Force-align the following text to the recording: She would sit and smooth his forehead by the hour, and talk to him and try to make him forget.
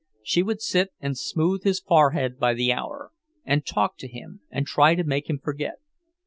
She 0.23 0.41
would 0.41 0.63
sit 0.63 0.93
and 0.99 1.15
smooth 1.15 1.61
his 1.63 1.79
forehead 1.79 2.39
by 2.39 2.55
the 2.55 2.73
hour, 2.73 3.11
and 3.45 3.63
talk 3.63 3.97
to 3.99 4.07
him 4.07 4.41
and 4.49 4.65
try 4.65 4.95
to 4.95 5.03
make 5.03 5.29
him 5.29 5.37
forget. 5.37 5.75